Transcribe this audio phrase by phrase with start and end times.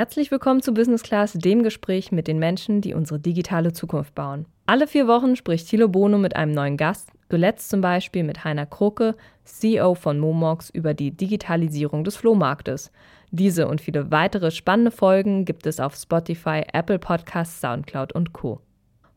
[0.00, 4.46] Herzlich willkommen zu Business Class, dem Gespräch mit den Menschen, die unsere digitale Zukunft bauen.
[4.64, 8.64] Alle vier Wochen spricht Thilo Bono mit einem neuen Gast, zuletzt zum Beispiel mit Heiner
[8.64, 12.90] Kroke, CEO von Momox, über die Digitalisierung des Flohmarktes.
[13.30, 18.62] Diese und viele weitere spannende Folgen gibt es auf Spotify, Apple Podcasts, Soundcloud und Co.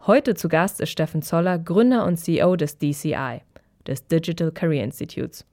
[0.06, 3.40] Heute zu Gast ist Steffen Zoller, Gründer und CEO des DCI,
[3.88, 5.46] des Digital Career Institutes.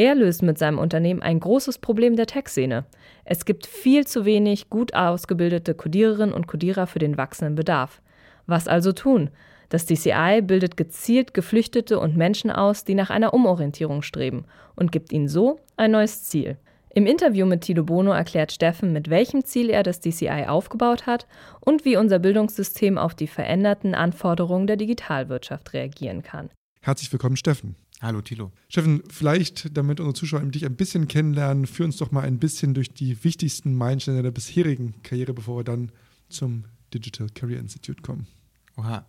[0.00, 2.86] Er löst mit seinem Unternehmen ein großes Problem der Tech-Szene.
[3.26, 8.00] Es gibt viel zu wenig gut ausgebildete Codiererinnen und Codierer für den wachsenden Bedarf.
[8.46, 9.28] Was also tun?
[9.68, 15.12] Das DCI bildet gezielt Geflüchtete und Menschen aus, die nach einer Umorientierung streben und gibt
[15.12, 16.56] ihnen so ein neues Ziel.
[16.94, 21.26] Im Interview mit Tilo Bono erklärt Steffen, mit welchem Ziel er das DCI aufgebaut hat
[21.60, 26.48] und wie unser Bildungssystem auf die veränderten Anforderungen der Digitalwirtschaft reagieren kann.
[26.80, 27.76] Herzlich willkommen, Steffen.
[28.02, 28.50] Hallo Thilo.
[28.70, 32.72] Steffen, vielleicht, damit unsere Zuschauer dich ein bisschen kennenlernen, führ uns doch mal ein bisschen
[32.72, 35.92] durch die wichtigsten Meilensteine der bisherigen Karriere, bevor wir dann
[36.30, 38.26] zum Digital Career Institute kommen.
[38.76, 39.04] Oha.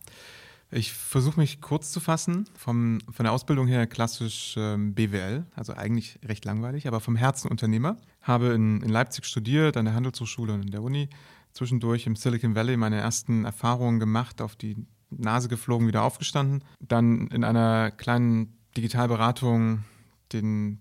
[0.72, 2.46] Ich versuche mich kurz zu fassen.
[2.54, 7.50] Vom, von der Ausbildung her klassisch ähm, BWL, also eigentlich recht langweilig, aber vom Herzen
[7.50, 7.98] Unternehmer.
[8.22, 11.10] Habe in, in Leipzig studiert, an der Handelshochschule und in der Uni.
[11.54, 14.76] Zwischendurch im Silicon Valley meine ersten Erfahrungen gemacht, auf die
[15.10, 16.64] Nase geflogen, wieder aufgestanden.
[16.80, 19.84] Dann in einer kleinen Digitalberatung
[20.34, 20.80] den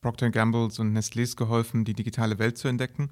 [0.00, 3.10] Procter Gambles und Nestlés geholfen, die digitale Welt zu entdecken.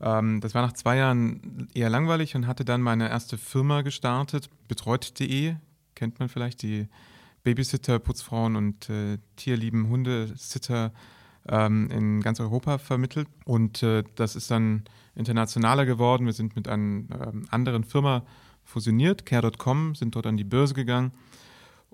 [0.00, 4.50] Ähm, das war nach zwei Jahren eher langweilig und hatte dann meine erste Firma gestartet,
[4.68, 5.54] betreut.de,
[5.94, 6.88] kennt man vielleicht, die
[7.42, 10.92] Babysitter, Putzfrauen und äh, tierlieben Hundesitter
[11.48, 13.28] ähm, in ganz Europa vermittelt.
[13.46, 14.84] Und äh, das ist dann
[15.14, 16.26] internationaler geworden.
[16.26, 18.24] Wir sind mit einer ähm, anderen Firma
[18.62, 21.12] fusioniert, care.com, sind dort an die Börse gegangen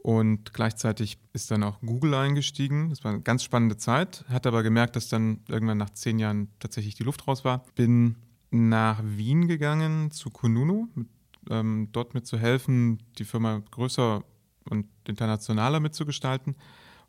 [0.07, 2.91] und gleichzeitig ist dann auch Google eingestiegen.
[2.91, 4.25] Das war eine ganz spannende Zeit.
[4.29, 7.65] Hat aber gemerkt, dass dann irgendwann nach zehn Jahren tatsächlich die Luft raus war.
[7.75, 8.15] Bin
[8.53, 11.09] nach Wien gegangen zu Kununu, mit,
[11.51, 14.23] ähm, dort mitzuhelfen, die Firma größer
[14.71, 16.55] und internationaler mitzugestalten.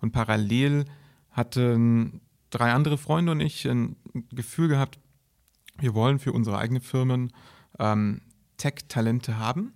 [0.01, 0.85] Und parallel
[1.29, 3.95] hatten drei andere Freunde und ich ein
[4.31, 4.97] Gefühl gehabt,
[5.77, 7.31] wir wollen für unsere eigenen Firmen
[7.77, 8.21] ähm,
[8.57, 9.73] Tech-Talente haben.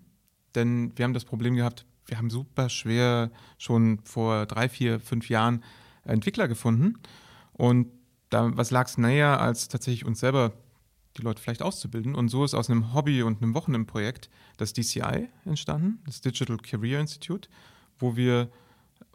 [0.56, 5.30] Denn wir haben das Problem gehabt, wir haben super schwer schon vor drei, vier, fünf
[5.30, 5.64] Jahren
[6.04, 6.96] Entwickler gefunden.
[7.54, 7.88] Und
[8.30, 10.54] da, was lag es näher, als tatsächlich uns selber
[11.18, 12.16] die Leute vielleicht auszubilden.
[12.16, 17.00] Und so ist aus einem Hobby und einem Wochenendprojekt das DCI entstanden, das Digital Career
[17.00, 17.50] Institute,
[18.00, 18.50] wo wir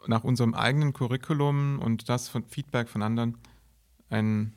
[0.07, 3.37] nach unserem eigenen Curriculum und das von Feedback von anderen
[4.09, 4.53] ein,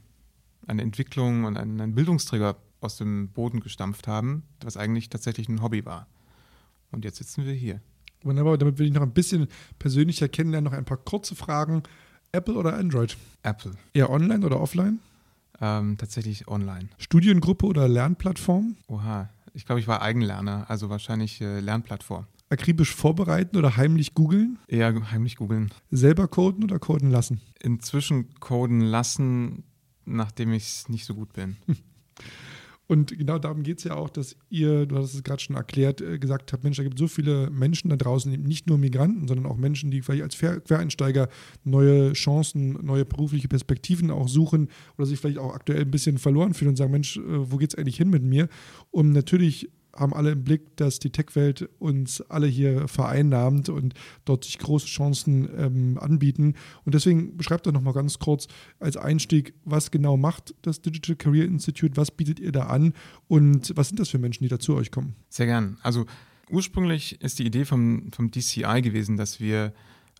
[0.67, 5.63] eine Entwicklung und einen, einen Bildungsträger aus dem Boden gestampft haben, was eigentlich tatsächlich ein
[5.63, 6.07] Hobby war.
[6.91, 7.81] Und jetzt sitzen wir hier.
[8.23, 9.49] Wunderbar, damit will ich noch ein bisschen
[9.79, 10.71] persönlicher kennenlernen.
[10.71, 11.83] Noch ein paar kurze Fragen.
[12.33, 13.17] Apple oder Android?
[13.43, 13.73] Apple.
[13.93, 15.01] Eher online oder offline?
[15.61, 16.89] Ähm, tatsächlich online.
[16.99, 18.77] Studiengruppe oder Lernplattform?
[18.89, 22.27] Oha, ich glaube, ich war Eigenlerner, also wahrscheinlich äh, Lernplattform.
[22.49, 24.59] Akribisch vorbereiten oder heimlich googeln?
[24.67, 25.71] Eher heimlich googeln.
[25.91, 27.41] Selber coden oder coden lassen?
[27.61, 29.65] Inzwischen coden lassen,
[30.05, 31.57] nachdem ich nicht so gut bin.
[32.91, 36.01] Und genau darum geht es ja auch, dass ihr, du hast es gerade schon erklärt,
[36.01, 39.29] äh, gesagt habt, Mensch, da gibt es so viele Menschen da draußen, nicht nur Migranten,
[39.29, 41.29] sondern auch Menschen, die vielleicht als Quereinsteiger
[41.63, 46.53] neue Chancen, neue berufliche Perspektiven auch suchen oder sich vielleicht auch aktuell ein bisschen verloren
[46.53, 48.49] fühlen und sagen, Mensch, äh, wo geht es eigentlich hin mit mir?
[48.91, 54.45] Um natürlich haben alle im Blick, dass die Tech-Welt uns alle hier vereinnahmt und dort
[54.45, 56.55] sich große Chancen ähm, anbieten.
[56.85, 61.45] Und deswegen beschreibt doch nochmal ganz kurz als Einstieg, was genau macht das Digital Career
[61.45, 62.95] Institute, was bietet ihr da an
[63.29, 65.15] und was sind das für Menschen, die da zu euch kommen?
[65.29, 65.79] Sehr gern.
[65.83, 66.07] Also
[66.51, 69.73] ursprünglich ist die Idee vom, vom DCI gewesen, dass wir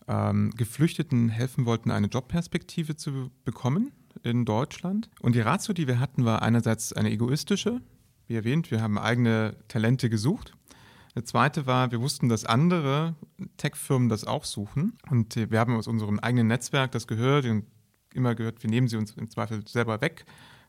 [0.07, 3.91] ähm, Geflüchteten helfen wollten, eine Jobperspektive zu bekommen
[4.23, 5.09] in Deutschland.
[5.21, 7.81] Und die Ratio, die wir hatten, war einerseits eine egoistische,
[8.31, 10.53] wie erwähnt, wir haben eigene Talente gesucht.
[11.15, 13.15] Der zweite war, wir wussten, dass andere
[13.57, 14.97] Tech-Firmen das auch suchen.
[15.09, 17.65] Und wir haben aus unserem eigenen Netzwerk das gehört und
[18.13, 20.25] immer gehört, wir nehmen sie uns im Zweifel selber weg.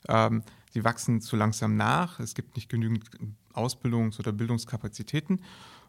[0.09, 0.43] Ähm,
[0.73, 2.19] sie wachsen zu langsam nach.
[2.19, 3.05] Es gibt nicht genügend
[3.55, 5.41] Ausbildungs- oder Bildungskapazitäten.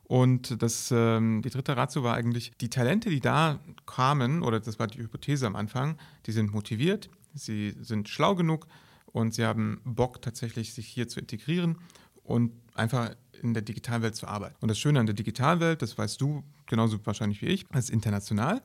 [0.03, 4.77] Und das, ähm, die dritte Ratio war eigentlich, die Talente, die da kamen, oder das
[4.77, 5.97] war die Hypothese am Anfang,
[6.27, 8.67] die sind motiviert, sie sind schlau genug,
[9.13, 11.77] und sie haben Bock tatsächlich, sich hier zu integrieren
[12.23, 14.55] und einfach in der Digitalwelt zu arbeiten.
[14.59, 18.61] Und das Schöne an der Digitalwelt, das weißt du genauso wahrscheinlich wie ich, ist international,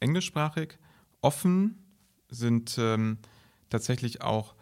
[0.00, 0.78] englischsprachig,
[1.20, 1.78] offen,
[2.28, 3.18] sind ähm,
[3.70, 4.54] tatsächlich auch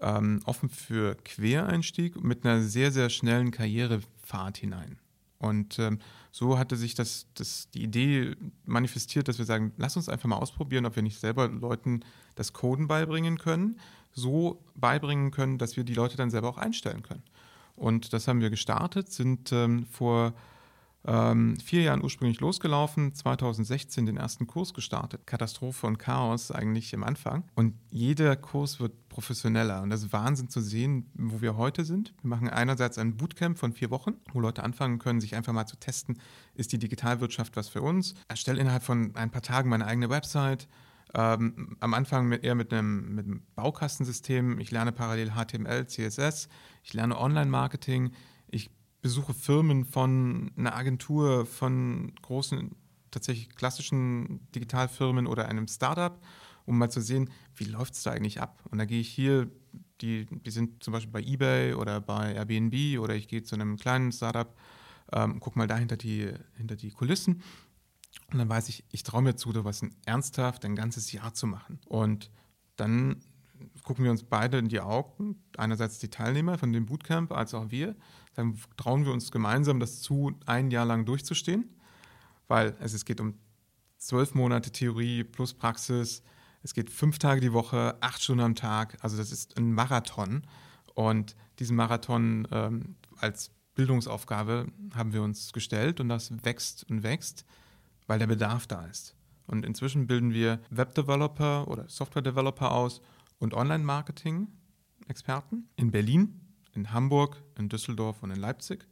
[0.00, 4.98] ähm, offen für Quereinstieg mit einer sehr, sehr schnellen Karrierefahrt hinein.
[5.38, 5.98] Und ähm,
[6.32, 8.34] so hatte sich das, das, die Idee
[8.64, 12.00] manifestiert, dass wir sagen, lass uns einfach mal ausprobieren, ob wir nicht selber Leuten
[12.34, 13.78] das Coden beibringen können.
[14.12, 17.22] So beibringen können, dass wir die Leute dann selber auch einstellen können.
[17.76, 20.34] Und das haben wir gestartet, sind ähm, vor
[21.06, 25.26] ähm, vier Jahren ursprünglich losgelaufen, 2016 den ersten Kurs gestartet.
[25.26, 27.44] Katastrophe und Chaos eigentlich im Anfang.
[27.54, 29.80] Und jeder Kurs wird professioneller.
[29.82, 32.14] Und das ist Wahnsinn zu sehen, wo wir heute sind.
[32.22, 35.66] Wir machen einerseits ein Bootcamp von vier Wochen, wo Leute anfangen können, sich einfach mal
[35.66, 36.18] zu testen,
[36.54, 38.14] ist die Digitalwirtschaft was für uns.
[38.28, 40.68] Erstelle innerhalb von ein paar Tagen meine eigene Website.
[41.14, 44.58] Ähm, am Anfang mit, eher mit einem, mit einem Baukastensystem.
[44.60, 46.48] Ich lerne parallel HTML, CSS.
[46.82, 48.12] Ich lerne Online-Marketing.
[48.48, 48.70] Ich
[49.00, 52.74] besuche Firmen von einer Agentur, von großen,
[53.10, 56.20] tatsächlich klassischen Digitalfirmen oder einem Startup,
[56.66, 58.62] um mal zu sehen, wie läuft es da eigentlich ab.
[58.70, 59.50] Und da gehe ich hier,
[60.00, 63.76] die, die sind zum Beispiel bei eBay oder bei Airbnb oder ich gehe zu einem
[63.76, 64.54] kleinen Startup,
[65.12, 67.42] ähm, gucke mal da hinter die, hinter die Kulissen.
[68.30, 71.46] Und dann weiß ich, ich traue mir zu, was ein ernsthaft ein ganzes Jahr zu
[71.46, 71.80] machen.
[71.86, 72.30] Und
[72.76, 73.22] dann
[73.82, 77.70] gucken wir uns beide in die Augen, einerseits die Teilnehmer von dem Bootcamp als auch
[77.70, 77.96] wir,
[78.34, 81.74] dann trauen wir uns gemeinsam das zu, ein Jahr lang durchzustehen,
[82.46, 83.34] weil es, es geht um
[83.96, 86.22] zwölf Monate Theorie plus Praxis,
[86.62, 90.42] es geht fünf Tage die Woche, acht Stunden am Tag, also das ist ein Marathon.
[90.94, 97.44] Und diesen Marathon ähm, als Bildungsaufgabe haben wir uns gestellt und das wächst und wächst,
[98.08, 99.14] weil der Bedarf da ist.
[99.46, 103.00] Und inzwischen bilden wir Webdeveloper oder Software-Developer aus
[103.38, 106.40] und Online-Marketing-Experten in Berlin,
[106.74, 108.88] in Hamburg, in Düsseldorf und in Leipzig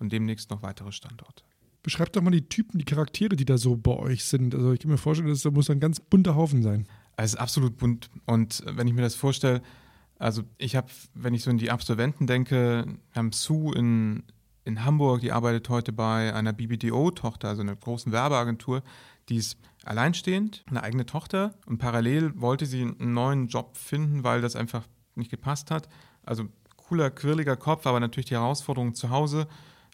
[0.00, 1.44] und demnächst noch weitere Standorte.
[1.82, 4.54] Beschreibt doch mal die Typen, die Charaktere, die da so bei euch sind.
[4.54, 6.88] Also ich kann mir vorstellen, das muss ein ganz bunter Haufen sein.
[7.16, 8.10] Es ist absolut bunt.
[8.26, 9.62] Und wenn ich mir das vorstelle,
[10.18, 14.22] also ich habe, wenn ich so in die Absolventen denke, wir haben Sue in,
[14.64, 18.82] in Hamburg, die arbeitet heute bei einer BBDO-Tochter, also einer großen Werbeagentur.
[19.28, 24.40] Die ist alleinstehend, eine eigene Tochter und parallel wollte sie einen neuen Job finden, weil
[24.40, 25.88] das einfach nicht gepasst hat.
[26.24, 29.46] Also cooler, quirliger Kopf, aber natürlich die Herausforderung zu Hause.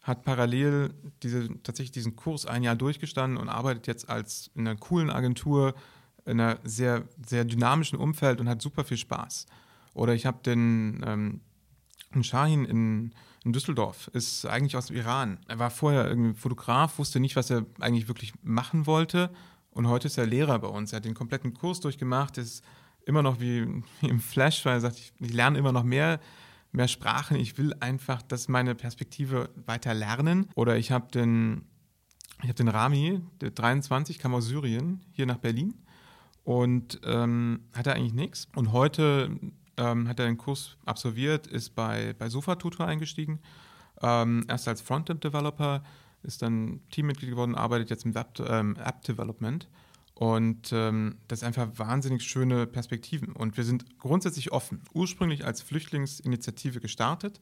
[0.03, 4.77] Hat parallel diese, tatsächlich diesen Kurs ein Jahr durchgestanden und arbeitet jetzt als in einer
[4.77, 5.75] coolen Agentur,
[6.25, 9.45] in einer sehr, sehr dynamischen Umfeld und hat super viel Spaß.
[9.93, 11.41] Oder ich habe den ähm,
[12.23, 15.39] Shahin in, in Düsseldorf, ist eigentlich aus dem Iran.
[15.47, 19.31] Er war vorher irgendwie Fotograf, wusste nicht, was er eigentlich wirklich machen wollte.
[19.71, 20.93] Und heute ist er Lehrer bei uns.
[20.93, 22.63] Er hat den kompletten Kurs durchgemacht, ist
[23.05, 26.19] immer noch wie, im Flash, weil er sagt, ich, ich lerne immer noch mehr
[26.71, 27.37] mehr Sprachen.
[27.37, 30.47] Ich will einfach, dass meine Perspektive weiter lernen.
[30.55, 31.65] Oder ich habe den,
[32.43, 35.73] ich den Rami, der 23, kam aus Syrien, hier nach Berlin
[36.43, 38.47] und ähm, hatte eigentlich nichts.
[38.55, 39.37] Und heute
[39.77, 43.39] ähm, hat er den Kurs absolviert, ist bei, bei SofaTutor eingestiegen,
[44.01, 45.83] ähm, erst als Frontend-Developer,
[46.23, 48.13] ist dann Teammitglied geworden, arbeitet jetzt im
[48.47, 49.67] ähm, App-Development.
[50.13, 53.33] Und ähm, das ist einfach wahnsinnig schöne Perspektiven.
[53.33, 54.83] Und wir sind grundsätzlich offen.
[54.93, 57.41] Ursprünglich als Flüchtlingsinitiative gestartet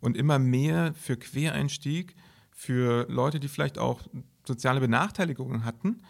[0.00, 2.14] und immer mehr für Quereinstieg,
[2.50, 4.02] für Leute, die vielleicht auch
[4.46, 6.02] soziale Benachteiligungen hatten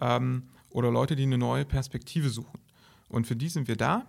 [0.00, 2.60] ähm, oder Leute, die eine neue Perspektive suchen.
[3.08, 4.06] Und für die sind wir da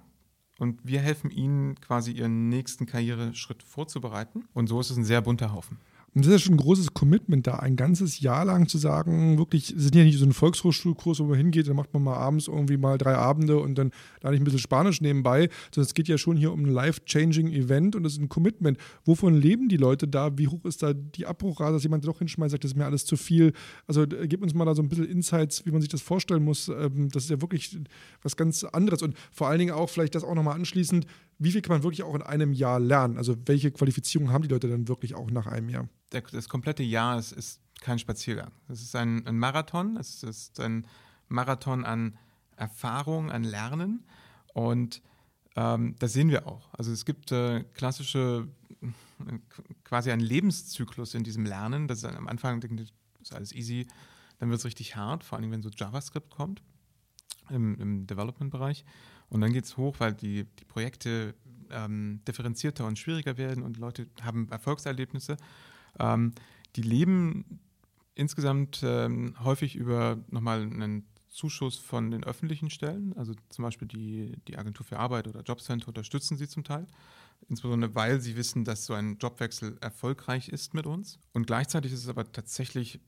[0.60, 4.46] und wir helfen ihnen quasi ihren nächsten Karriereschritt vorzubereiten.
[4.54, 5.78] Und so ist es ein sehr bunter Haufen.
[6.16, 9.72] Und das ist schon ein großes Commitment, da ein ganzes Jahr lang zu sagen, wirklich,
[9.72, 12.48] es ist ja nicht so ein Volkshochschulkurs, wo man hingeht, dann macht man mal abends
[12.48, 16.08] irgendwie mal drei Abende und dann lerne ich ein bisschen Spanisch nebenbei, sondern es geht
[16.08, 18.78] ja schon hier um ein life-changing Event und das ist ein Commitment.
[19.06, 20.38] Wovon leben die Leute da?
[20.38, 23.06] Wie hoch ist da die Abbruchrate, dass jemand doch hinschmeißt, sagt, das ist mir alles
[23.06, 23.54] zu viel?
[23.86, 26.44] Also äh, gib uns mal da so ein bisschen Insights, wie man sich das vorstellen
[26.44, 26.70] muss.
[26.70, 27.78] Ähm, das ist ja wirklich
[28.24, 31.06] was ganz anderes und vor allen Dingen auch vielleicht das auch nochmal anschließend,
[31.40, 33.18] wie viel kann man wirklich auch in einem Jahr lernen?
[33.18, 35.88] Also welche Qualifizierung haben die Leute dann wirklich auch nach einem Jahr?
[36.10, 38.52] Das komplette Jahr ist, ist kein Spaziergang.
[38.68, 40.86] Es ist ein, ein Marathon, es ist ein
[41.30, 42.18] Marathon an
[42.58, 44.04] Erfahrung, an Lernen
[44.54, 45.02] und
[45.56, 46.70] ähm, das sehen wir auch.
[46.74, 48.50] Also es gibt äh, klassische,
[49.86, 51.88] quasi einen Lebenszyklus in diesem Lernen.
[51.88, 52.92] Das ist am Anfang das
[53.22, 53.88] ist alles easy,
[54.40, 56.62] dann wird es richtig hart, vor allem wenn so JavaScript kommt
[57.50, 58.84] im, im Development-Bereich.
[59.30, 61.36] Und dann geht es hoch, weil die, die Projekte
[61.70, 65.38] ähm, differenzierter und schwieriger werden und Leute haben Erfolgserlebnisse.
[66.00, 66.34] Ähm,
[66.76, 67.60] die leben
[68.16, 74.36] insgesamt ähm, häufig über nochmal einen Zuschuss von den öffentlichen Stellen, also zum Beispiel die,
[74.48, 76.88] die Agentur für Arbeit oder Jobcenter unterstützen sie zum Teil,
[77.48, 81.20] insbesondere weil sie wissen, dass so ein Jobwechsel erfolgreich ist mit uns.
[81.34, 83.00] Und gleichzeitig ist es aber tatsächlich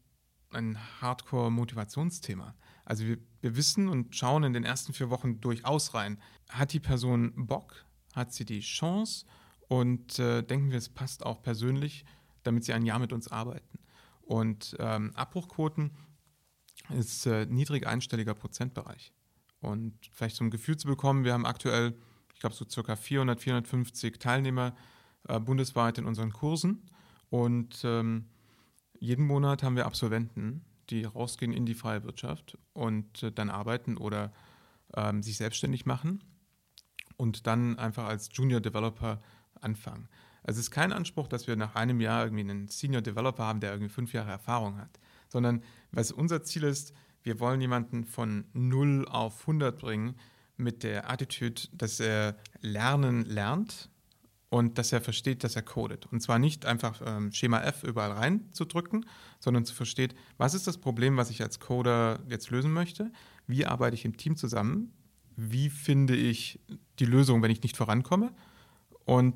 [0.54, 2.56] ein Hardcore-Motivationsthema.
[2.86, 6.20] Also wir, wir wissen und schauen in den ersten vier Wochen durchaus rein.
[6.50, 7.86] Hat die Person Bock?
[8.14, 9.26] Hat sie die Chance?
[9.68, 12.06] Und äh, denken wir, es passt auch persönlich,
[12.44, 13.80] damit sie ein Jahr mit uns arbeiten.
[14.22, 15.92] Und ähm, Abbruchquoten
[16.90, 19.14] ist äh, niedrig einstelliger Prozentbereich.
[19.62, 21.96] Und vielleicht zum Gefühl zu bekommen, wir haben aktuell,
[22.34, 24.76] ich glaube, so circa 400, 450 Teilnehmer
[25.28, 26.90] äh, bundesweit in unseren Kursen.
[27.30, 28.26] Und ähm,
[29.02, 33.98] jeden Monat haben wir Absolventen, die rausgehen in die freie Wirtschaft und äh, dann arbeiten
[33.98, 34.32] oder
[34.96, 36.24] ähm, sich selbstständig machen
[37.18, 39.20] und dann einfach als Junior Developer
[39.60, 40.08] anfangen.
[40.44, 43.60] Also es ist kein Anspruch, dass wir nach einem Jahr irgendwie einen Senior Developer haben,
[43.60, 46.94] der irgendwie fünf Jahre Erfahrung hat, sondern was unser Ziel ist,
[47.24, 50.16] wir wollen jemanden von 0 auf 100 bringen
[50.58, 53.90] mit der Attitude, dass er lernen lernt
[54.52, 56.08] und dass er versteht, dass er codet.
[56.12, 59.06] Und zwar nicht einfach ähm, Schema F überall reinzudrücken,
[59.40, 63.14] sondern zu versteht, was ist das Problem, was ich als Coder jetzt lösen möchte,
[63.48, 64.92] wie arbeite ich im Team zusammen,
[65.38, 66.60] wie finde ich
[67.00, 68.34] die Lösung, wenn ich nicht vorankomme
[69.06, 69.36] und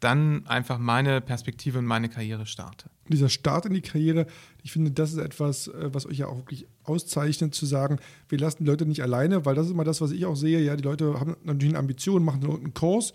[0.00, 2.88] dann einfach meine Perspektive und meine Karriere starte.
[3.08, 4.26] Dieser Start in die Karriere,
[4.62, 7.98] ich finde, das ist etwas, äh, was euch ja auch wirklich auszeichnet, zu sagen,
[8.30, 10.60] wir lassen die Leute nicht alleine, weil das ist immer das, was ich auch sehe.
[10.60, 13.12] Ja, die Leute haben natürlich eine Ambition, machen einen Kurs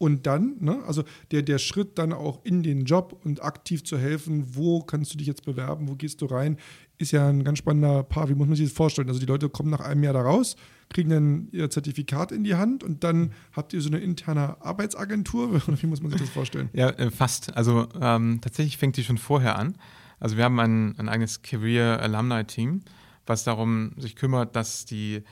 [0.00, 3.98] und dann, ne, also der, der Schritt dann auch in den Job und aktiv zu
[3.98, 6.56] helfen, wo kannst du dich jetzt bewerben, wo gehst du rein,
[6.96, 8.30] ist ja ein ganz spannender Part.
[8.30, 9.08] Wie muss man sich das vorstellen?
[9.08, 10.56] Also die Leute kommen nach einem Jahr da raus,
[10.88, 15.60] kriegen dann ihr Zertifikat in die Hand und dann habt ihr so eine interne Arbeitsagentur.
[15.82, 16.70] Wie muss man sich das vorstellen?
[16.72, 17.54] Ja, äh, fast.
[17.54, 19.76] Also ähm, tatsächlich fängt die schon vorher an.
[20.18, 22.80] Also wir haben ein, ein eigenes Career Alumni Team,
[23.26, 25.24] was darum sich kümmert, dass die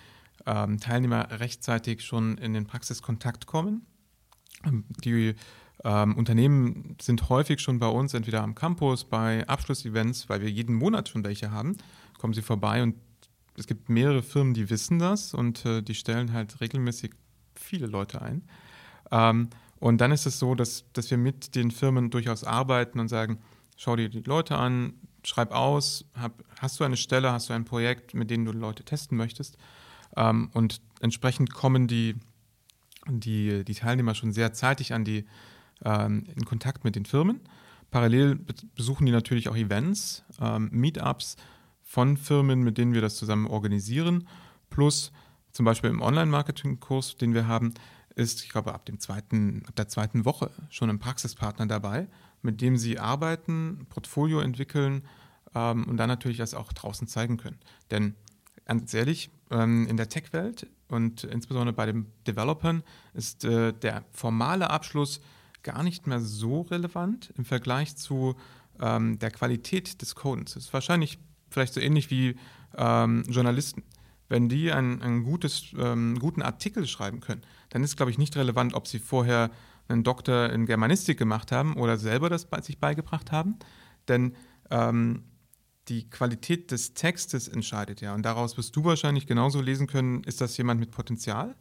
[0.44, 3.86] ähm, Teilnehmer rechtzeitig schon in den Praxiskontakt kommen.
[5.04, 5.34] Die
[5.84, 10.74] ähm, Unternehmen sind häufig schon bei uns, entweder am Campus, bei Abschlussevents, weil wir jeden
[10.74, 11.76] Monat schon welche haben,
[12.18, 12.96] kommen sie vorbei und
[13.56, 17.12] es gibt mehrere Firmen, die wissen das und äh, die stellen halt regelmäßig
[17.54, 18.44] viele Leute ein.
[19.10, 23.08] Ähm, und dann ist es so, dass, dass wir mit den Firmen durchaus arbeiten und
[23.08, 23.38] sagen,
[23.76, 24.94] schau dir die Leute an,
[25.24, 28.84] schreib aus, hab, hast du eine Stelle, hast du ein Projekt, mit dem du Leute
[28.84, 29.56] testen möchtest.
[30.16, 32.16] Ähm, und entsprechend kommen die,
[33.08, 35.24] die, die Teilnehmer schon sehr zeitig an die,
[35.84, 37.40] ähm, in Kontakt mit den Firmen.
[37.90, 38.38] Parallel
[38.74, 41.36] besuchen die natürlich auch Events, ähm, Meetups
[41.82, 44.28] von Firmen, mit denen wir das zusammen organisieren.
[44.68, 45.10] Plus
[45.52, 47.72] zum Beispiel im Online-Marketing-Kurs, den wir haben,
[48.14, 52.08] ist, ich glaube, ab, dem zweiten, ab der zweiten Woche schon ein Praxispartner dabei,
[52.42, 55.02] mit dem sie arbeiten, Portfolio entwickeln
[55.54, 57.58] ähm, und dann natürlich das auch draußen zeigen können.
[57.90, 58.14] Denn
[58.66, 62.82] ganz ehrlich, in der Tech-Welt und insbesondere bei den Developern
[63.14, 65.20] ist äh, der formale Abschluss
[65.62, 68.36] gar nicht mehr so relevant im Vergleich zu
[68.80, 70.56] ähm, der Qualität des Codens.
[70.56, 71.18] Es ist wahrscheinlich
[71.50, 72.36] vielleicht so ähnlich wie
[72.76, 73.82] ähm, Journalisten.
[74.28, 78.36] Wenn die einen, einen gutes, ähm, guten Artikel schreiben können, dann ist, glaube ich, nicht
[78.36, 79.50] relevant, ob sie vorher
[79.88, 83.56] einen Doktor in Germanistik gemacht haben oder selber das bei sich beigebracht haben.
[84.06, 84.34] Denn
[84.70, 85.24] ähm,
[85.88, 88.14] die Qualität des Textes entscheidet ja.
[88.14, 91.54] Und daraus wirst du wahrscheinlich genauso lesen können, ist das jemand mit Potenzial?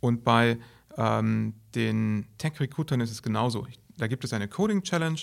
[0.00, 0.58] Und bei
[0.96, 3.66] ähm, den Tech-Recruitern ist es genauso.
[3.96, 5.20] Da gibt es eine Coding-Challenge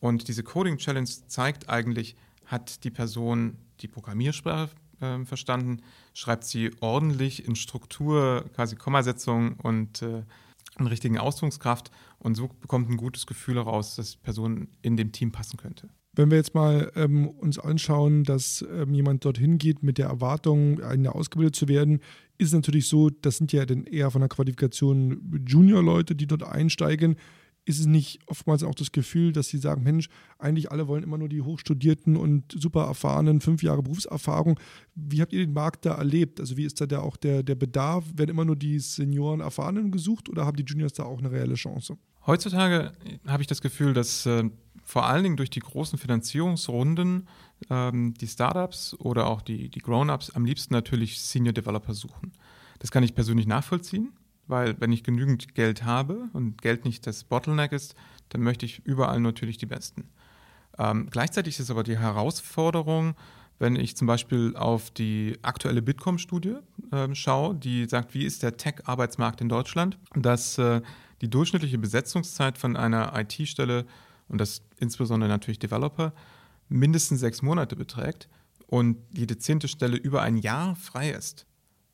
[0.00, 4.70] und diese Coding-Challenge zeigt eigentlich, hat die Person die Programmiersprache
[5.00, 5.82] äh, verstanden,
[6.12, 10.24] schreibt sie ordentlich in Struktur, quasi Kommasetzung und äh,
[10.76, 15.12] einen richtigen Ausdruckskraft und so bekommt ein gutes Gefühl heraus, dass die Person in dem
[15.12, 15.88] Team passen könnte.
[16.16, 20.80] Wenn wir jetzt mal ähm, uns anschauen, dass ähm, jemand dorthin geht mit der Erwartung,
[20.80, 22.00] eine ausgebildet zu werden,
[22.38, 26.42] ist es natürlich so, das sind ja dann eher von der Qualifikation Junior-Leute, die dort
[26.42, 27.16] einsteigen.
[27.66, 31.16] Ist es nicht oftmals auch das Gefühl, dass sie sagen, Mensch, eigentlich alle wollen immer
[31.16, 34.60] nur die Hochstudierten und super erfahrenen, fünf Jahre Berufserfahrung.
[34.94, 36.40] Wie habt ihr den Markt da erlebt?
[36.40, 38.04] Also wie ist da der, auch der, der Bedarf?
[38.14, 41.54] Werden immer nur die Senioren, Erfahrenen gesucht oder haben die Juniors da auch eine reelle
[41.54, 41.96] Chance?
[42.26, 42.92] Heutzutage
[43.26, 44.44] habe ich das Gefühl, dass äh,
[44.84, 47.28] vor allen Dingen durch die großen Finanzierungsrunden
[47.70, 52.32] ähm, die Startups oder auch die, die Grown-ups am liebsten natürlich Senior Developer suchen.
[52.78, 54.12] Das kann ich persönlich nachvollziehen,
[54.46, 57.94] weil wenn ich genügend Geld habe und Geld nicht das Bottleneck ist,
[58.28, 60.08] dann möchte ich überall natürlich die Besten.
[60.78, 63.14] Ähm, gleichzeitig ist aber die Herausforderung,
[63.58, 66.56] wenn ich zum Beispiel auf die aktuelle Bitkom-Studie
[66.90, 70.82] äh, schaue, die sagt, wie ist der Tech-Arbeitsmarkt in Deutschland, dass äh,
[71.20, 73.86] die durchschnittliche Besetzungszeit von einer IT-Stelle
[74.28, 76.12] und das insbesondere natürlich Developer,
[76.68, 78.28] mindestens sechs Monate beträgt
[78.66, 81.46] und jede zehnte Stelle über ein Jahr frei ist,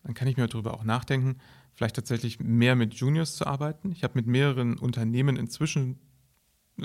[0.03, 1.37] dann kann ich mir darüber auch nachdenken,
[1.75, 3.93] vielleicht tatsächlich mehr mit Juniors zu arbeiten.
[3.93, 5.99] Ich habe mit mehreren Unternehmen inzwischen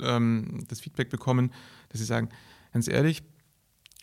[0.00, 1.52] ähm, das Feedback bekommen,
[1.88, 2.28] dass sie sagen,
[2.72, 3.22] ganz ehrlich,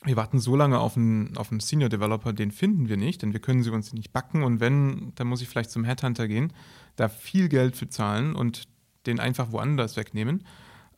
[0.05, 3.33] wir warten so lange auf einen, auf einen Senior Developer, den finden wir nicht, denn
[3.33, 6.51] wir können sie uns nicht backen und wenn, dann muss ich vielleicht zum Headhunter gehen,
[6.95, 8.67] da viel Geld für zahlen und
[9.05, 10.43] den einfach woanders wegnehmen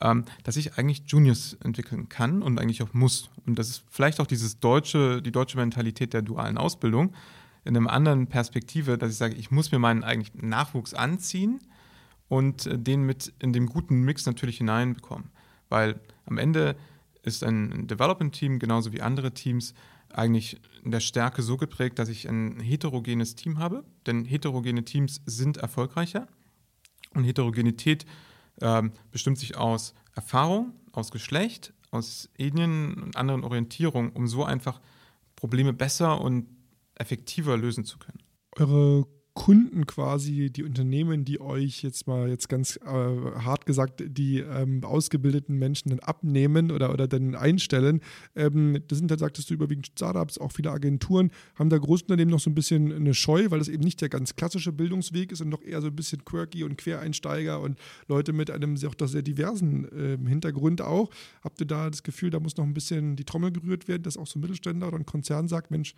[0.01, 3.29] ähm, dass ich eigentlich Juniors entwickeln kann und eigentlich auch muss.
[3.45, 7.13] Und das ist vielleicht auch dieses deutsche, die deutsche Mentalität der dualen Ausbildung.
[7.63, 11.59] in einem anderen Perspektive, dass ich sage, ich muss mir meinen eigentlichen Nachwuchs anziehen
[12.27, 15.31] und äh, den mit in dem guten Mix natürlich hineinbekommen.
[15.69, 16.75] Weil am Ende
[17.23, 19.73] ist ein Development-Team genauso wie andere Teams
[20.17, 23.83] eigentlich in der Stärke so geprägt, dass ich ein heterogenes Team habe.
[24.05, 26.27] Denn heterogene Teams sind erfolgreicher.
[27.13, 28.05] Und Heterogenität
[28.61, 34.81] äh, bestimmt sich aus Erfahrung, aus Geschlecht, aus Ethnien und anderen Orientierungen, um so einfach
[35.35, 36.47] Probleme besser und
[36.95, 38.19] effektiver lösen zu können.
[38.57, 44.39] Eure Kunden quasi, die Unternehmen, die euch jetzt mal jetzt ganz äh, hart gesagt, die
[44.39, 47.99] ähm, ausgebildeten Menschen dann abnehmen oder, oder dann einstellen,
[48.35, 52.39] ähm, das sind, da sagtest du, überwiegend Startups, auch viele Agenturen, haben da Großunternehmen noch
[52.39, 55.51] so ein bisschen eine Scheu, weil das eben nicht der ganz klassische Bildungsweg ist und
[55.51, 57.77] doch eher so ein bisschen quirky und Quereinsteiger und
[58.07, 61.09] Leute mit einem auch sehr diversen äh, Hintergrund auch.
[61.43, 64.15] Habt ihr da das Gefühl, da muss noch ein bisschen die Trommel gerührt werden, dass
[64.15, 65.93] auch so ein Mittelständler oder ein Konzern sagt, Mensch,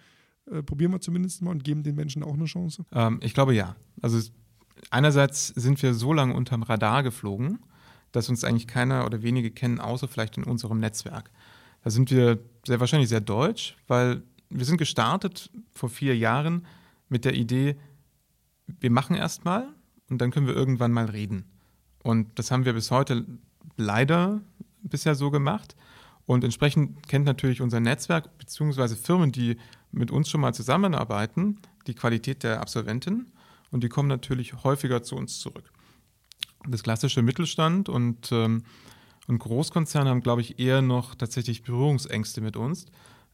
[0.51, 2.85] äh, probieren wir zumindest mal und geben den Menschen auch eine Chance?
[2.91, 3.75] Ähm, ich glaube ja.
[4.01, 4.19] Also
[4.89, 7.59] einerseits sind wir so lange unterm Radar geflogen,
[8.11, 11.31] dass uns eigentlich keiner oder wenige kennen, außer vielleicht in unserem Netzwerk.
[11.83, 16.65] Da sind wir sehr wahrscheinlich sehr deutsch, weil wir sind gestartet vor vier Jahren
[17.09, 17.75] mit der Idee,
[18.79, 19.67] wir machen erst mal
[20.09, 21.45] und dann können wir irgendwann mal reden.
[22.03, 23.25] Und das haben wir bis heute
[23.75, 24.41] leider
[24.81, 25.75] bisher so gemacht.
[26.25, 28.95] Und entsprechend kennt natürlich unser Netzwerk bzw.
[28.95, 29.57] Firmen, die
[29.91, 33.31] mit uns schon mal zusammenarbeiten, die Qualität der Absolventen
[33.71, 35.71] und die kommen natürlich häufiger zu uns zurück.
[36.67, 38.63] Das klassische Mittelstand und, ähm,
[39.27, 42.85] und Großkonzerne haben, glaube ich, eher noch tatsächlich Berührungsängste mit uns,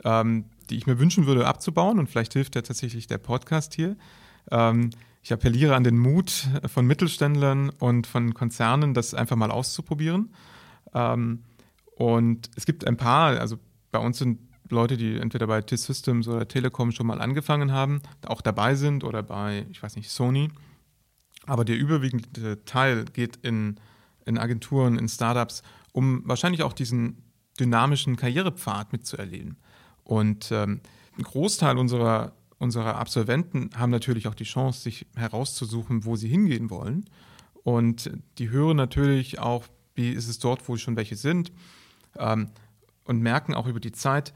[0.04, 3.96] ähm, die ich mir wünschen würde abzubauen und vielleicht hilft ja tatsächlich der Podcast hier.
[4.52, 4.92] Ähm,
[5.24, 10.34] ich appelliere an den Mut von Mittelständlern und von Konzernen, das einfach mal auszuprobieren.
[10.94, 11.44] Ähm,
[11.96, 13.58] und es gibt ein paar, also
[13.92, 18.42] bei uns sind Leute, die entweder bei T-Systems oder Telekom schon mal angefangen haben, auch
[18.42, 20.50] dabei sind oder bei, ich weiß nicht, Sony.
[21.46, 23.80] Aber der überwiegende Teil geht in,
[24.26, 27.24] in Agenturen, in Startups, um wahrscheinlich auch diesen
[27.60, 29.58] dynamischen Karrierepfad mitzuerleben.
[30.04, 30.82] Und ähm,
[31.18, 36.70] ein Großteil unserer, unserer Absolventen haben natürlich auch die Chance, sich herauszusuchen, wo sie hingehen
[36.70, 37.06] wollen.
[37.64, 41.52] Und die hören natürlich auch, wie ist es dort, wo schon welche sind,
[42.18, 42.50] ähm,
[43.06, 44.34] und merken auch über die Zeit,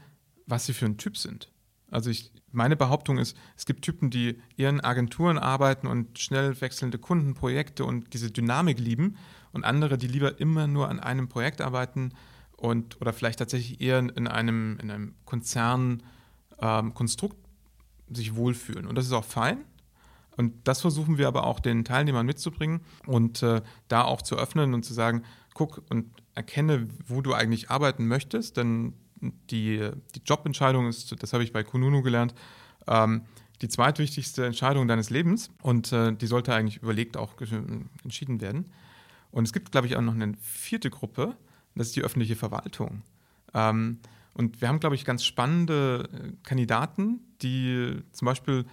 [0.48, 1.52] was sie für ein Typ sind.
[1.90, 6.60] Also ich, meine Behauptung ist, es gibt Typen, die eher in Agenturen arbeiten und schnell
[6.60, 9.16] wechselnde Kundenprojekte und diese Dynamik lieben
[9.52, 12.12] und andere, die lieber immer nur an einem Projekt arbeiten
[12.56, 18.86] und oder vielleicht tatsächlich eher in einem, in einem Konzernkonstrukt ähm, sich wohlfühlen.
[18.86, 19.64] Und das ist auch fein.
[20.36, 24.74] Und das versuchen wir aber auch den Teilnehmern mitzubringen und äh, da auch zu öffnen
[24.74, 30.88] und zu sagen, guck und erkenne, wo du eigentlich arbeiten möchtest, denn die, die Jobentscheidung
[30.88, 32.34] ist, das habe ich bei Kununu gelernt,
[32.86, 33.22] ähm,
[33.60, 37.34] die zweitwichtigste Entscheidung deines Lebens und äh, die sollte eigentlich überlegt auch
[38.04, 38.72] entschieden werden.
[39.30, 41.36] Und es gibt, glaube ich, auch noch eine vierte Gruppe,
[41.74, 43.02] das ist die öffentliche Verwaltung.
[43.54, 43.98] Ähm,
[44.34, 48.64] und wir haben, glaube ich, ganz spannende äh, Kandidaten, die zum Beispiel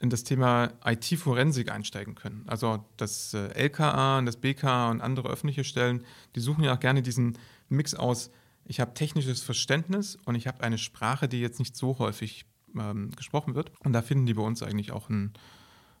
[0.00, 2.44] in das Thema IT-Forensik einsteigen können.
[2.46, 6.04] Also das äh, LKA und das BKA und andere öffentliche Stellen,
[6.36, 7.36] die suchen ja auch gerne diesen
[7.68, 8.30] Mix aus
[8.68, 12.44] ich habe technisches Verständnis und ich habe eine Sprache, die jetzt nicht so häufig
[12.78, 13.72] ähm, gesprochen wird.
[13.82, 15.32] Und da finden die bei uns eigentlich auch einen,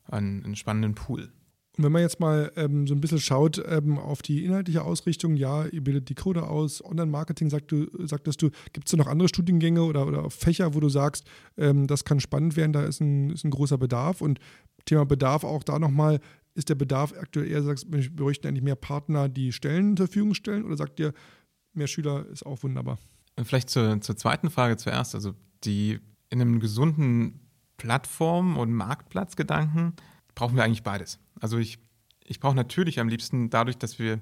[0.04, 1.32] einen, einen spannenden Pool.
[1.78, 5.36] Und wenn man jetzt mal ähm, so ein bisschen schaut ähm, auf die inhaltliche Ausrichtung,
[5.36, 9.06] ja, ihr bildet die Coder aus, Online-Marketing, sagt du, sagtest du, gibt es da noch
[9.06, 11.24] andere Studiengänge oder, oder Fächer, wo du sagst,
[11.56, 14.20] ähm, das kann spannend werden, da ist ein, ist ein großer Bedarf.
[14.20, 14.40] Und
[14.84, 16.20] Thema Bedarf auch da nochmal,
[16.54, 20.34] ist der Bedarf aktuell eher, sagst wir bräuchten eigentlich mehr Partner, die Stellen zur Verfügung
[20.34, 20.64] stellen?
[20.64, 21.14] Oder sagt ihr,
[21.72, 22.98] mehr Schüler ist auch wunderbar.
[23.42, 25.14] Vielleicht zur, zur zweiten Frage zuerst.
[25.14, 26.00] Also die
[26.30, 29.94] in einem gesunden Plattform- und Marktplatzgedanken
[30.34, 31.18] brauchen wir eigentlich beides.
[31.40, 31.78] Also ich,
[32.24, 34.20] ich brauche natürlich am liebsten dadurch, dass wir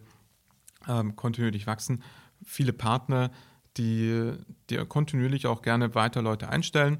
[0.87, 2.03] ähm, kontinuierlich wachsen,
[2.45, 3.31] viele Partner,
[3.77, 4.33] die,
[4.71, 6.99] die kontinuierlich auch gerne weiter Leute einstellen.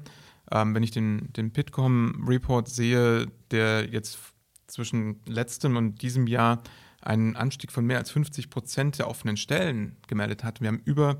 [0.51, 4.17] Ähm, wenn ich den, den Pitcom-Report sehe, der jetzt
[4.67, 6.61] zwischen letztem und diesem Jahr
[7.01, 10.61] einen Anstieg von mehr als 50 Prozent der offenen Stellen gemeldet hat.
[10.61, 11.19] Wir haben über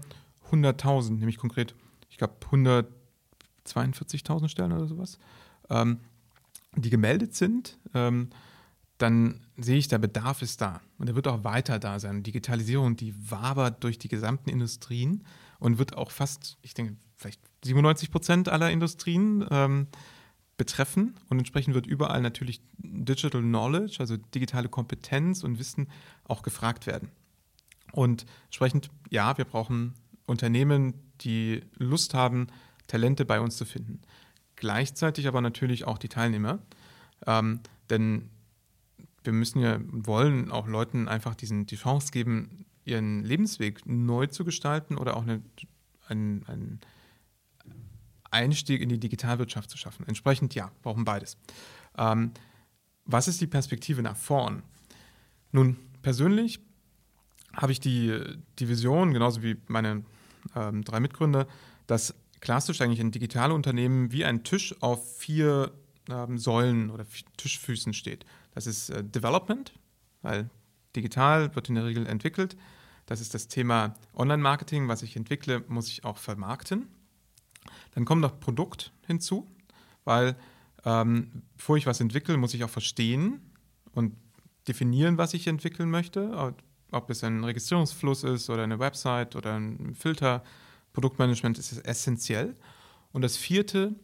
[0.52, 1.76] 100.000, nämlich konkret,
[2.10, 2.36] ich glaube
[3.66, 5.20] 142.000 Stellen oder sowas,
[5.70, 6.00] ähm,
[6.76, 7.78] die gemeldet sind.
[7.94, 8.30] Ähm,
[8.98, 12.24] dann sehe ich, der Bedarf ist da und er wird auch weiter da sein.
[12.24, 15.24] Digitalisierung, die wabert durch die gesamten Industrien
[15.60, 19.88] und wird auch fast, ich denke, vielleicht 97 Prozent aller Industrien ähm,
[20.58, 25.88] betreffen und entsprechend wird überall natürlich Digital Knowledge, also digitale Kompetenz und Wissen
[26.26, 27.10] auch gefragt werden.
[27.92, 29.94] Und entsprechend, ja, wir brauchen
[30.26, 32.48] Unternehmen, die Lust haben,
[32.88, 34.02] Talente bei uns zu finden.
[34.56, 36.60] gleichzeitig aber natürlich auch die Teilnehmer.
[37.28, 37.60] Ähm,
[37.92, 38.30] denn
[39.24, 44.46] wir müssen ja wollen auch Leuten einfach diesen, die Chance geben, ihren Lebensweg neu zu
[44.46, 45.44] gestalten oder auch eine,
[46.08, 46.80] einen, einen
[48.38, 50.08] Einstieg in die Digitalwirtschaft zu schaffen.
[50.08, 51.38] Entsprechend ja, brauchen beides.
[51.98, 52.32] Ähm,
[53.06, 54.64] was ist die Perspektive nach vorn?
[55.52, 56.60] Nun, persönlich
[57.54, 58.20] habe ich die,
[58.60, 60.04] die Vision, genauso wie meine
[60.56, 61.48] ähm, drei Mitgründer,
[61.88, 65.72] dass klassisch eigentlich ein digitales Unternehmen wie ein Tisch auf vier
[66.10, 67.06] ähm, Säulen oder
[67.38, 68.26] Tischfüßen steht.
[68.54, 69.74] Das ist äh, Development,
[70.22, 70.50] weil
[70.96, 72.58] digital wird in der Regel entwickelt.
[73.06, 74.88] Das ist das Thema Online-Marketing.
[74.88, 76.88] Was ich entwickle, muss ich auch vermarkten.
[77.96, 79.48] Dann kommt noch Produkt hinzu,
[80.04, 80.36] weil
[80.86, 83.42] ähm, bevor ich was entwickle, muss ich auch verstehen
[83.94, 84.16] und
[84.68, 86.54] definieren, was ich entwickeln möchte.
[86.92, 90.44] Ob es ein Registrierungsfluss ist oder eine Website oder ein Filter.
[90.94, 92.56] Produktmanagement ist essentiell.
[93.12, 93.96] Und das vierte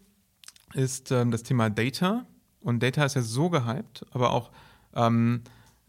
[0.73, 2.26] ist ähm, das Thema Data.
[2.62, 4.52] Und Data ist ja so gehypt, aber auch
[4.95, 5.43] ähm,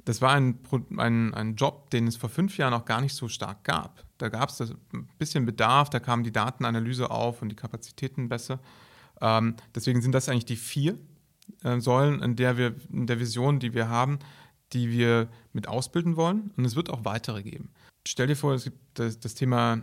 [0.04, 0.58] das war ein,
[0.96, 4.04] ein, ein Job, den es vor fünf Jahren auch gar nicht so stark gab.
[4.18, 8.60] Da gab es ein bisschen Bedarf, da kam die Datenanalyse auf und die Kapazitäten besser.
[9.20, 10.98] Ähm, deswegen sind das eigentlich die vier
[11.62, 14.18] äh, Säulen, in der wir, in der Vision, die wir haben,
[14.72, 16.50] die wir mit ausbilden wollen.
[16.56, 17.70] Und es wird auch weitere geben.
[18.06, 19.80] Stell dir vor, es gibt das, das Thema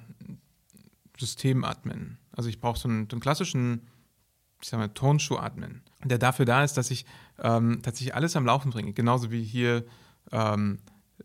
[1.17, 2.17] Systemadmin.
[2.31, 3.87] Also ich brauche so einen, so einen klassischen
[4.61, 7.05] ich sag mal, Turnschuh-Admin, der dafür da ist, dass ich
[7.39, 8.93] ähm, tatsächlich alles am Laufen bringe.
[8.93, 9.85] Genauso wie hier
[10.31, 10.79] ähm,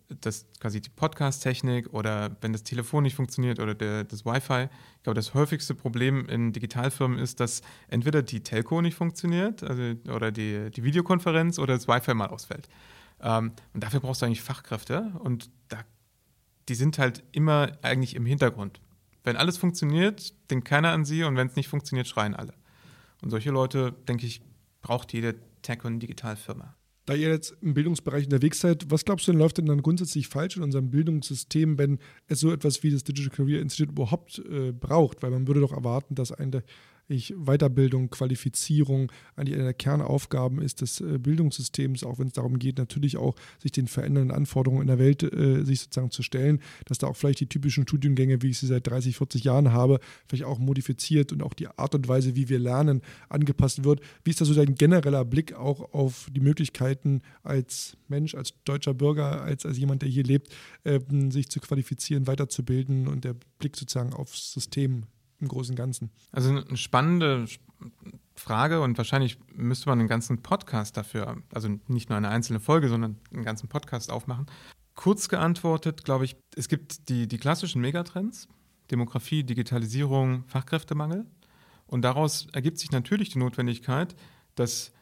[0.09, 4.69] das quasi die Podcast-Technik oder wenn das Telefon nicht funktioniert oder der, das Wi-Fi.
[4.97, 9.95] Ich glaube, das häufigste Problem in Digitalfirmen ist, dass entweder die Telco nicht funktioniert also,
[10.13, 12.69] oder die, die Videokonferenz oder das Wi-Fi mal ausfällt.
[13.21, 15.79] Ähm, und dafür brauchst du eigentlich Fachkräfte und da,
[16.69, 18.81] die sind halt immer eigentlich im Hintergrund.
[19.25, 22.55] Wenn alles funktioniert, denkt keiner an sie und wenn es nicht funktioniert, schreien alle.
[23.23, 24.43] Und solche Leute, denke ich,
[24.83, 26.77] braucht jede Tech- und Digitalfirma.
[27.07, 30.27] Da ihr jetzt im Bildungsbereich unterwegs seid, was glaubst du denn, läuft denn dann grundsätzlich
[30.27, 34.73] falsch in unserem Bildungssystem, wenn es so etwas wie das Digital Career Institute überhaupt äh,
[34.73, 35.23] braucht?
[35.23, 36.65] Weil man würde doch erwarten, dass eine
[37.09, 42.59] ich Weiterbildung, Qualifizierung eigentlich eine der Kernaufgaben ist des äh, Bildungssystems, auch wenn es darum
[42.59, 46.61] geht, natürlich auch sich den verändernden Anforderungen in der Welt äh, sich sozusagen zu stellen,
[46.87, 50.01] dass da auch vielleicht die typischen Studiengänge, wie ich sie seit 30, 40 Jahren habe,
[50.29, 54.01] vielleicht auch modifiziert und auch die Art und Weise, wie wir lernen, angepasst wird.
[54.25, 58.95] Wie ist da so dein genereller Blick auch auf die Möglichkeiten als Mensch, als deutscher
[58.95, 60.53] Bürger, als, als jemand, der hier lebt,
[60.85, 65.05] äh, sich zu qualifizieren, weiterzubilden und der Blick sozusagen aufs System
[65.41, 66.11] im Großen und Ganzen?
[66.33, 67.47] Also eine spannende
[68.35, 72.89] Frage und wahrscheinlich müsste man einen ganzen Podcast dafür, also nicht nur eine einzelne Folge,
[72.89, 74.47] sondern einen ganzen Podcast aufmachen.
[74.95, 78.49] Kurz geantwortet, glaube ich, es gibt die, die klassischen Megatrends,
[78.91, 81.27] Demografie, Digitalisierung, Fachkräftemangel.
[81.87, 84.17] Und daraus ergibt sich natürlich die Notwendigkeit,
[84.55, 84.93] dass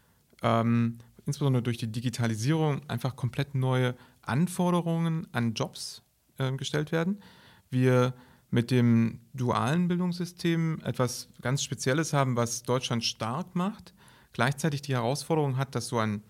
[0.42, 6.02] ähm, insbesondere durch die Digitalisierung einfach komplett neue Anforderungen an Jobs
[6.38, 7.20] äh, gestellt werden.
[7.70, 8.14] Wir
[8.54, 13.92] mit dem dualen Bildungssystem etwas ganz Spezielles haben, was Deutschland stark macht,
[14.32, 16.22] gleichzeitig die Herausforderung hat, dass so ein,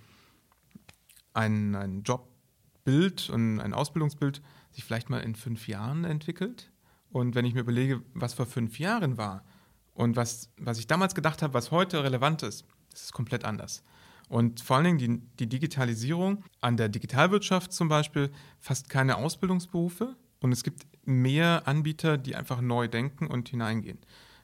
[1.34, 6.72] ein, ein Jobbild und ein Ausbildungsbild sich vielleicht mal in fünf Jahren entwickelt.
[7.10, 9.44] Und wenn ich mir überlege, was vor fünf Jahren war
[9.92, 13.84] und was, was ich damals gedacht habe, was heute relevant ist, ist komplett anders.
[14.30, 20.16] Und vor allen Dingen die, die Digitalisierung an der Digitalwirtschaft zum Beispiel fast keine Ausbildungsberufe,
[20.44, 23.98] und es gibt mehr Anbieter, die einfach neu denken und hineingehen.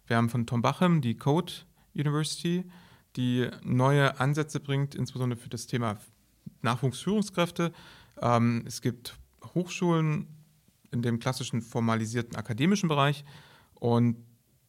[0.06, 1.52] Wir haben von Tom Bachem die Code
[1.94, 2.64] University,
[3.16, 5.98] die neue Ansätze bringt, insbesondere für das Thema
[6.62, 7.74] Nachwuchsführungskräfte.
[8.22, 9.18] Ähm, es gibt
[9.54, 10.26] Hochschulen
[10.90, 13.22] in dem klassischen formalisierten akademischen Bereich
[13.74, 14.16] und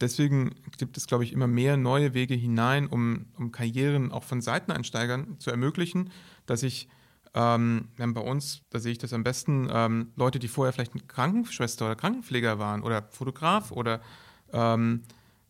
[0.02, 4.42] deswegen gibt es, glaube ich, immer mehr neue Wege hinein, um, um Karrieren auch von
[4.42, 6.10] Seiteneinsteigern zu ermöglichen,
[6.46, 6.90] dass ich
[7.34, 10.74] ähm, wir haben bei uns, da sehe ich das am besten, ähm, Leute, die vorher
[10.74, 14.02] vielleicht Krankenschwester oder Krankenpfleger waren oder Fotograf oder
[14.52, 15.04] ähm,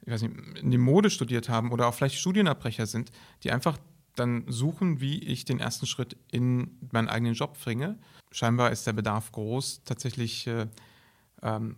[0.04, 3.12] ich weiß nicht, in die Mode studiert haben oder auch vielleicht Studienabbrecher sind,
[3.44, 3.78] die einfach
[4.16, 7.98] dann suchen, wie ich den ersten Schritt in meinen eigenen Job bringe.
[8.32, 10.68] Scheinbar ist der Bedarf groß, tatsächlich äh,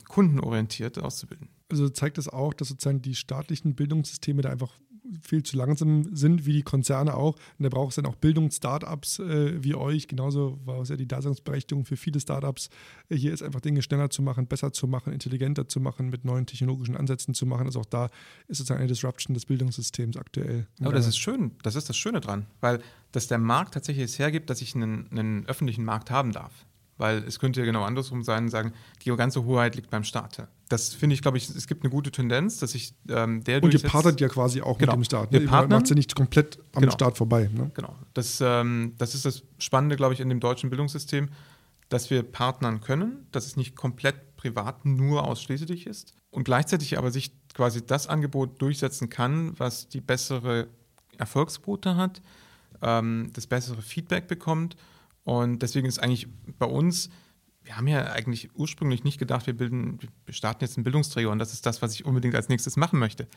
[0.07, 1.49] kundenorientiert auszubilden.
[1.71, 4.73] Also zeigt das auch, dass sozusagen die staatlichen Bildungssysteme da einfach
[5.21, 7.35] viel zu langsam sind, wie die Konzerne auch.
[7.57, 10.07] Und da braucht es dann auch Bildungs-Startups äh, wie euch.
[10.07, 12.69] Genauso war es ja die Daseinsberechtigung für viele Startups.
[13.09, 16.25] Äh, hier ist einfach Dinge schneller zu machen, besser zu machen, intelligenter zu machen, mit
[16.25, 17.65] neuen technologischen Ansätzen zu machen.
[17.65, 18.05] Also auch da
[18.47, 20.67] ist sozusagen eine Disruption des Bildungssystems aktuell.
[20.81, 21.51] Aber das ist schön.
[21.63, 22.81] Das ist das Schöne dran, weil
[23.13, 26.65] dass der Markt tatsächlich es hergibt, dass ich einen, einen öffentlichen Markt haben darf.
[26.97, 30.47] Weil es könnte ja genau andersrum sein und sagen, die ganze Hoheit liegt beim Staat.
[30.69, 33.73] Das finde ich, glaube ich, es gibt eine gute Tendenz, dass sich ähm, der Und
[33.73, 34.93] ihr partnert ja quasi auch genau.
[34.93, 35.31] mit dem Staat.
[35.31, 35.39] Ne?
[35.39, 36.93] Ihr macht ja nicht komplett am Genau.
[36.93, 37.49] Staat vorbei.
[37.51, 37.71] Ne?
[37.73, 37.95] Genau.
[38.13, 41.29] Das, ähm, das ist das Spannende, glaube ich, in dem deutschen Bildungssystem,
[41.89, 47.11] dass wir partnern können, dass es nicht komplett privat nur ausschließlich ist und gleichzeitig aber
[47.11, 50.67] sich quasi das Angebot durchsetzen kann, was die bessere
[51.17, 52.21] Erfolgsquote hat,
[52.81, 54.75] ähm, das bessere Feedback bekommt.
[55.23, 56.27] Und deswegen ist eigentlich
[56.59, 57.09] bei uns,
[57.63, 61.39] wir haben ja eigentlich ursprünglich nicht gedacht, wir bilden, wir starten jetzt einen Bildungsträger und
[61.39, 63.27] das ist das, was ich unbedingt als nächstes machen möchte.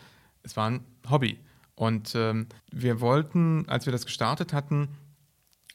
[0.42, 1.38] Es war ein Hobby.
[1.74, 4.88] Und ähm, wir wollten, als wir das gestartet hatten,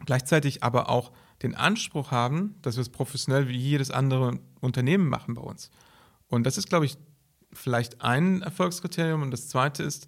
[0.06, 1.12] gleichzeitig aber auch
[1.43, 5.71] den Anspruch haben, dass wir es professionell wie jedes andere Unternehmen machen bei uns.
[6.28, 6.97] Und das ist, glaube ich,
[7.54, 9.21] vielleicht ein Erfolgskriterium.
[9.21, 10.08] Und das zweite ist,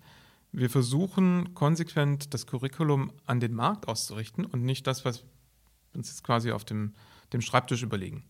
[0.52, 5.26] wir versuchen konsequent das Curriculum an den Markt auszurichten und nicht das, was
[5.95, 6.93] uns jetzt quasi auf dem,
[7.32, 8.23] dem Schreibtisch überlegen.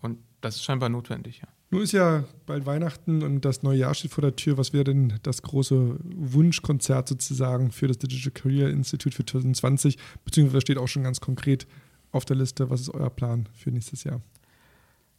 [0.00, 1.48] Und das ist scheinbar notwendig, ja.
[1.70, 4.58] Nun ist ja bald Weihnachten und das neue Jahr steht vor der Tür.
[4.58, 9.98] Was wäre denn das große Wunschkonzert sozusagen für das Digital Career Institute für 2020?
[10.24, 11.66] Beziehungsweise steht auch schon ganz konkret
[12.12, 14.20] auf der Liste, was ist euer Plan für nächstes Jahr?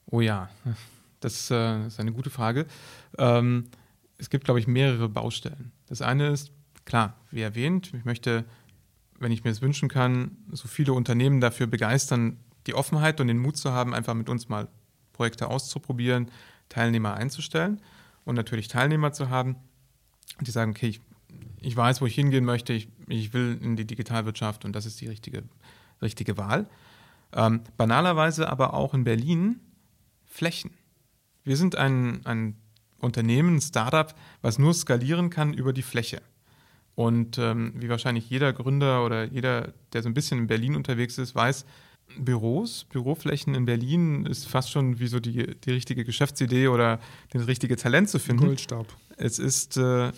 [0.06, 0.50] Oh ja,
[1.20, 2.68] das äh, ist eine gute Frage.
[3.18, 3.66] Ähm,
[4.18, 5.72] es gibt, glaube ich, mehrere Baustellen.
[5.88, 6.52] Das eine ist,
[6.86, 8.46] klar, wie erwähnt, ich möchte,
[9.20, 13.40] wenn ich mir es wünschen kann, so viele Unternehmen dafür begeistern, die Offenheit und den
[13.40, 14.68] Mut zu haben, einfach mit uns mal
[15.14, 16.30] Projekte auszuprobieren,
[16.70, 17.82] Teilnehmer einzustellen
[18.26, 19.56] und natürlich Teilnehmer zu haben,
[20.42, 21.02] die sagen, okay, ich,
[21.62, 25.00] ich weiß, wo ich hingehen möchte, ich, ich will in die Digitalwirtschaft und das ist
[25.00, 25.44] die richtige,
[26.02, 26.68] richtige Wahl.
[27.34, 29.60] Ähm, banalerweise aber auch in Berlin
[30.26, 30.72] Flächen.
[31.44, 32.56] Wir sind ein, ein
[33.00, 36.22] Unternehmen, ein Startup, was nur skalieren kann über die Fläche.
[36.96, 41.18] Und ähm, wie wahrscheinlich jeder Gründer oder jeder, der so ein bisschen in Berlin unterwegs
[41.18, 41.66] ist, weiß,
[42.18, 47.00] Büros, Büroflächen in Berlin ist fast schon wie so die, die richtige Geschäftsidee oder
[47.32, 48.46] das richtige Talent zu finden.
[48.46, 48.88] Goldstab.
[49.18, 50.12] Es ist äh,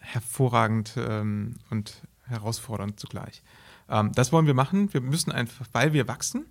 [0.00, 3.42] hervorragend ähm, und herausfordernd zugleich.
[3.88, 4.92] Ähm, das wollen wir machen.
[4.94, 6.46] Wir müssen einfach, weil wir wachsen,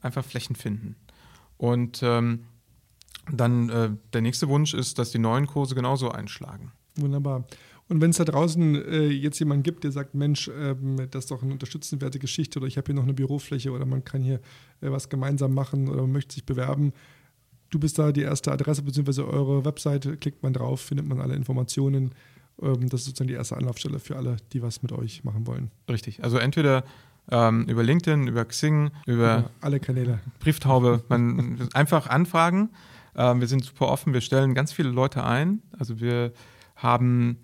[0.00, 0.96] einfach Flächen finden.
[1.58, 2.44] Und ähm,
[3.30, 6.72] dann äh, der nächste Wunsch ist, dass die neuen Kurse genauso einschlagen.
[6.96, 7.44] Wunderbar.
[7.92, 11.30] Und wenn es da draußen äh, jetzt jemanden gibt, der sagt, Mensch, ähm, das ist
[11.30, 14.36] doch eine unterstützenswerte Geschichte oder ich habe hier noch eine Bürofläche oder man kann hier
[14.80, 16.94] äh, was gemeinsam machen oder man möchte sich bewerben,
[17.68, 19.20] du bist da die erste Adresse bzw.
[19.20, 22.12] eure Webseite, klickt man drauf, findet man alle Informationen.
[22.62, 25.70] Ähm, das ist sozusagen die erste Anlaufstelle für alle, die was mit euch machen wollen.
[25.90, 26.24] Richtig.
[26.24, 26.84] Also entweder
[27.30, 30.20] ähm, über LinkedIn, über Xing, über Ja, alle Kanäle.
[30.40, 31.04] Brieftaube.
[31.10, 32.70] Man einfach anfragen.
[33.14, 34.14] Ähm, wir sind super offen.
[34.14, 35.60] Wir stellen ganz viele Leute ein.
[35.78, 36.32] Also wir
[36.74, 37.36] haben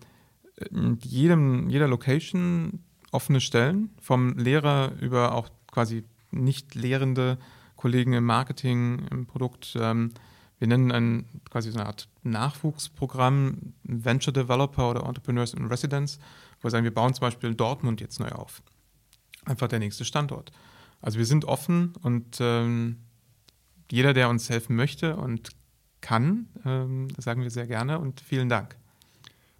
[0.70, 7.38] in jedem, jeder Location offene Stellen, vom Lehrer über auch quasi nicht lehrende
[7.76, 9.76] Kollegen im Marketing, im Produkt.
[9.80, 10.12] Ähm,
[10.58, 16.18] wir nennen ein quasi so eine Art Nachwuchsprogramm, Venture Developer oder Entrepreneurs in Residence,
[16.60, 18.62] wo wir sagen, wir bauen zum Beispiel Dortmund jetzt neu auf.
[19.44, 20.52] Einfach der nächste Standort.
[21.00, 22.98] Also wir sind offen und ähm,
[23.90, 25.50] jeder, der uns helfen möchte und
[26.00, 28.76] kann, ähm, das sagen wir sehr gerne und vielen Dank.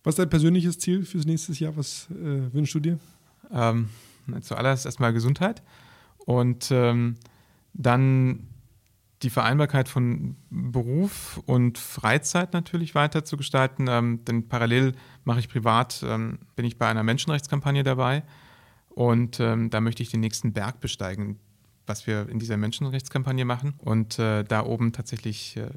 [0.09, 1.77] Was ist dein persönliches Ziel fürs nächste Jahr?
[1.77, 2.99] Was äh, wünschst du dir?
[3.53, 3.90] Ähm,
[4.40, 5.62] zuallererst erstmal Gesundheit
[6.25, 7.16] und ähm,
[7.75, 8.47] dann
[9.21, 13.85] die Vereinbarkeit von Beruf und Freizeit natürlich weiter zu gestalten.
[13.87, 14.94] Ähm, denn parallel
[15.25, 18.23] mache ich privat, ähm, bin ich bei einer Menschenrechtskampagne dabei
[18.88, 21.38] und ähm, da möchte ich den nächsten Berg besteigen,
[21.87, 25.68] was wir in dieser Menschenrechtskampagne machen und äh, da oben tatsächlich äh,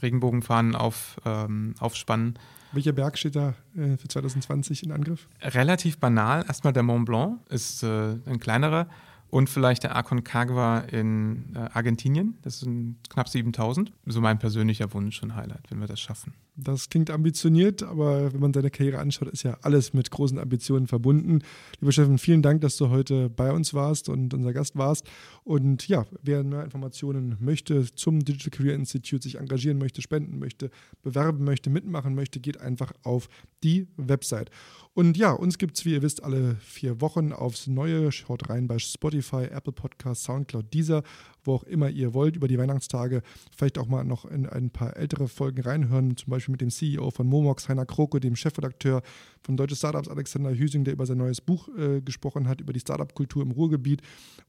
[0.00, 2.38] Regenbogenfahnen auf, ähm, aufspannen.
[2.74, 5.28] Welcher Berg steht da äh, für 2020 in Angriff?
[5.40, 6.44] Relativ banal.
[6.46, 8.88] Erstmal der Mont Blanc ist äh, ein kleinerer
[9.30, 12.36] und vielleicht der Aconcagua in äh, Argentinien.
[12.42, 13.92] Das sind knapp 7000.
[14.06, 16.34] So mein persönlicher Wunsch und Highlight, wenn wir das schaffen.
[16.56, 20.86] Das klingt ambitioniert, aber wenn man seine Karriere anschaut, ist ja alles mit großen Ambitionen
[20.86, 21.40] verbunden.
[21.80, 25.04] Lieber Steffen, vielen Dank, dass du heute bei uns warst und unser Gast warst.
[25.42, 30.70] Und ja, wer mehr Informationen möchte zum Digital Career Institute, sich engagieren möchte, spenden möchte,
[31.02, 33.28] bewerben möchte, mitmachen möchte, geht einfach auf
[33.64, 34.50] die Website.
[34.92, 38.12] Und ja, uns gibt es, wie ihr wisst, alle vier Wochen aufs Neue.
[38.12, 41.02] Schaut rein bei Spotify, Apple Podcasts, Soundcloud, Deezer,
[41.44, 43.22] wo auch immer ihr wollt, über die Weihnachtstage.
[43.56, 47.10] Vielleicht auch mal noch in ein paar ältere Folgen reinhören, zum Beispiel mit dem CEO
[47.10, 49.02] von Momox, Heiner Kroke, dem Chefredakteur
[49.42, 52.80] von Deutsche Startups, Alexander Hüsing, der über sein neues Buch äh, gesprochen hat, über die
[52.80, 54.02] Startup-Kultur im Ruhrgebiet.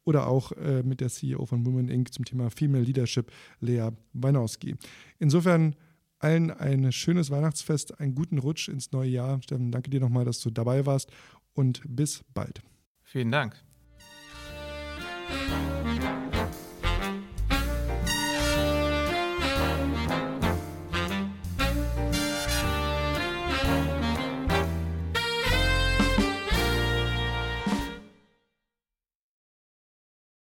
[0.04, 2.14] Oder auch äh, mit der CEO von Women Inc.
[2.14, 4.76] zum Thema Female Leadership, Lea Weinowski.
[5.20, 5.76] Insofern
[6.20, 9.42] allen ein schönes Weihnachtsfest, einen guten Rutsch ins neue Jahr.
[9.42, 11.12] Steffen, danke dir nochmal, dass du dabei warst
[11.54, 12.62] und bis bald.
[13.04, 13.56] Vielen Dank.